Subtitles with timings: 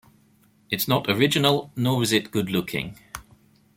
[0.71, 2.97] It's not original, nor is it good looking.